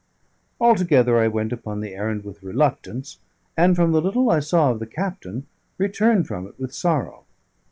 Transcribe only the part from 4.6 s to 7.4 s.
of the captain, returned from it with sorrow.